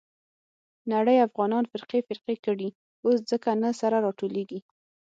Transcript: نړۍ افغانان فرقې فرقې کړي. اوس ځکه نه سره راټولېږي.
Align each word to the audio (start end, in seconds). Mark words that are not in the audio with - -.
نړۍ 0.93 1.17
افغانان 1.27 1.63
فرقې 1.71 1.99
فرقې 2.07 2.35
کړي. 2.45 2.69
اوس 3.05 3.17
ځکه 3.31 3.49
نه 3.63 3.71
سره 3.79 3.95
راټولېږي. 4.05 4.59